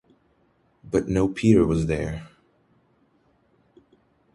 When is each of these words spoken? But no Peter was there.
But 0.83 1.07
no 1.09 1.27
Peter 1.27 1.63
was 1.63 1.85
there. 1.85 2.27